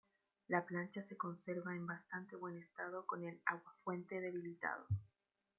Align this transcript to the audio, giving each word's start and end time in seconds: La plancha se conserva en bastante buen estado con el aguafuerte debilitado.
La 0.47 0.65
plancha 0.65 1.03
se 1.03 1.15
conserva 1.15 1.75
en 1.75 1.85
bastante 1.85 2.35
buen 2.35 2.57
estado 2.57 3.05
con 3.05 3.23
el 3.23 3.39
aguafuerte 3.45 4.19
debilitado. 4.19 4.87